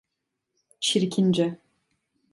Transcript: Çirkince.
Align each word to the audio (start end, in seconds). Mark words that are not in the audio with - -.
Çirkince. 0.79 1.57